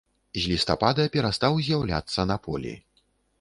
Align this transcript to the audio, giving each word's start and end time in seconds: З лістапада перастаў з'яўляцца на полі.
З 0.37 0.45
лістапада 0.51 1.05
перастаў 1.17 1.61
з'яўляцца 1.67 2.27
на 2.31 2.39
полі. 2.49 2.73